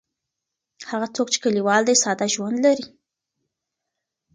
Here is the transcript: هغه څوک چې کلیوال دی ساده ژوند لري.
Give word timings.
هغه 0.89 1.07
څوک 1.15 1.27
چې 1.33 1.39
کلیوال 1.45 1.81
دی 1.87 1.95
ساده 2.03 2.27
ژوند 2.33 2.57
لري. 2.65 2.85